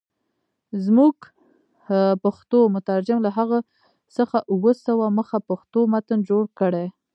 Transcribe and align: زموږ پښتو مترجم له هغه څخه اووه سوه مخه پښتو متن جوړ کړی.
زموږ 0.85 1.15
پښتو 2.23 2.59
مترجم 2.75 3.19
له 3.25 3.29
هغه 3.37 3.59
څخه 4.15 4.37
اووه 4.51 4.71
سوه 4.85 5.05
مخه 5.17 5.37
پښتو 5.49 5.79
متن 5.93 6.19
جوړ 6.29 6.43
کړی. 6.59 6.87